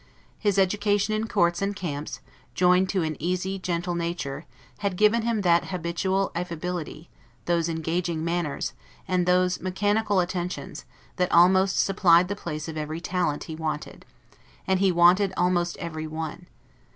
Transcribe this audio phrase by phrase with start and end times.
[0.39, 2.21] His education in courts and camps,
[2.55, 4.47] joined to an easy, gentle nature,
[4.79, 7.07] had given him that habitual affability,
[7.45, 8.73] those engaging manners,
[9.07, 10.85] and those mechanical attentions,
[11.17, 14.03] that almost supplied the place of every talent he wanted;
[14.65, 16.47] and he wanted almost every one.